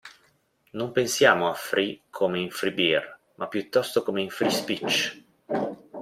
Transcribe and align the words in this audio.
Non 0.73 0.91
pensiamo 0.91 1.47
a 1.47 1.53
"free" 1.53 2.01
come 2.09 2.39
in 2.39 2.49
"free 2.49 2.71
beer", 2.71 3.19
ma 3.35 3.47
piuttosto 3.47 4.01
come 4.01 4.23
in 4.23 4.31
"free 4.31 4.49
speech". 4.49 5.15